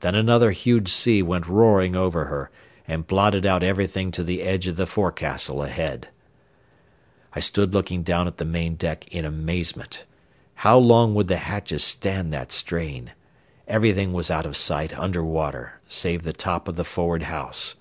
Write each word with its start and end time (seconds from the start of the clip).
Then 0.00 0.14
another 0.14 0.50
huge 0.50 0.92
sea 0.92 1.22
went 1.22 1.46
roaring 1.48 1.96
over 1.96 2.26
her 2.26 2.50
and 2.86 3.06
blotted 3.06 3.46
out 3.46 3.62
everything 3.62 4.12
to 4.12 4.22
the 4.22 4.42
edge 4.42 4.66
of 4.66 4.76
the 4.76 4.84
forecastle 4.84 5.62
head. 5.62 6.08
I 7.32 7.40
stood 7.40 7.72
looking 7.72 8.02
down 8.02 8.26
at 8.26 8.36
the 8.36 8.44
main 8.44 8.74
deck 8.74 9.08
in 9.08 9.24
amazement. 9.24 10.04
How 10.56 10.76
long 10.76 11.14
would 11.14 11.28
the 11.28 11.38
hatches 11.38 11.82
stand 11.82 12.30
that 12.34 12.52
strain? 12.52 13.14
Everything 13.66 14.12
was 14.12 14.30
out 14.30 14.44
of 14.44 14.54
sight 14.54 14.98
under 14.98 15.24
water, 15.24 15.80
save 15.88 16.24
the 16.24 16.34
top 16.34 16.68
of 16.68 16.76
the 16.76 16.84
forward 16.84 17.22
house. 17.22 17.76